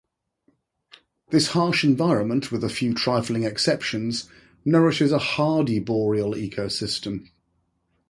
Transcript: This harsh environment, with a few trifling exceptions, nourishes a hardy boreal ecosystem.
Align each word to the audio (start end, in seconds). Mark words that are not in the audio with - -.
This 1.29 1.49
harsh 1.49 1.83
environment, 1.83 2.51
with 2.51 2.63
a 2.63 2.69
few 2.69 2.95
trifling 2.95 3.43
exceptions, 3.43 4.27
nourishes 4.65 5.11
a 5.11 5.19
hardy 5.19 5.77
boreal 5.77 6.33
ecosystem. 6.33 7.29